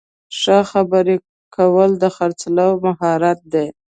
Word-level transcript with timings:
ښه 0.39 0.57
خبرې 0.71 1.15
کول 1.55 1.89
د 2.01 2.03
خرڅلاو 2.15 2.71
مهارت 2.85 3.39
دی. 3.53 3.67